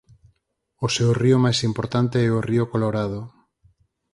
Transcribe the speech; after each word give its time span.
O 0.85 0.87
seu 0.95 1.09
río 1.21 1.37
máis 1.45 1.59
importante 1.69 2.17
é 2.27 2.29
o 2.37 2.43
río 2.49 2.63
Colorado. 2.73 3.21